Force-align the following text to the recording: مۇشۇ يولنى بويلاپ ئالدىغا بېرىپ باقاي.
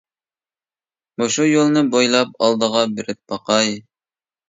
مۇشۇ 1.23 1.47
يولنى 1.51 1.85
بويلاپ 1.93 2.35
ئالدىغا 2.43 2.85
بېرىپ 2.99 3.25
باقاي. 3.33 3.75